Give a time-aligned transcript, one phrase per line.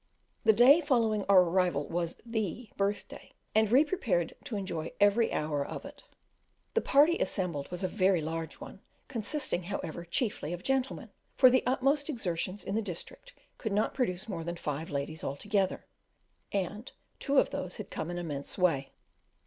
[0.45, 5.63] The day following our arrival was the birthday, and we prepared to enjoy every hour
[5.63, 6.05] of it.
[6.73, 11.61] The party assembled was a very large one, consisting, however, chiefly of gentlemen, for the
[11.67, 15.85] utmost exertions in the district could not produce more than five ladies altogether,
[16.51, 18.93] and two of those had come an immense way.